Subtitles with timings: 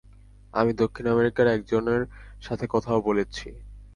[0.53, 2.01] আমি দক্ষিণ আমেরিকার একজনের
[2.41, 3.47] সাথে কথাও বলছি।